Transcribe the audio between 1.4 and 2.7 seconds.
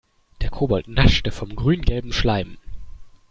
grüngelben Schleim.